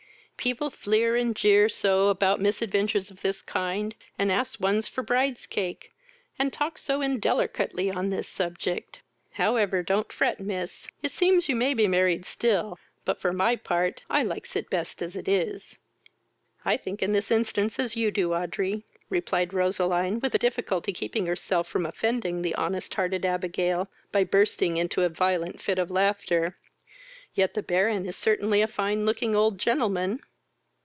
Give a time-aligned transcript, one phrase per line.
[0.37, 5.45] People fleer and jeer so about misventures of this kind, and asks one for bride's
[5.45, 5.91] cake,
[6.39, 9.01] and talks so indellorcatly on this subject:
[9.33, 14.01] however, don't fret, miss; it seems you may be married still, but, for my part,
[14.09, 15.75] I likes it best as it is."
[16.65, 21.67] "I think in this instance as you do, Audrey, (replied Roseline, with difficulty keeping herself
[21.67, 26.57] from offending the honest hearted Abigail, by bursting into a violent fit of laughter,)
[27.35, 30.19] yet the Baron is certainly a fine looking old gentleman."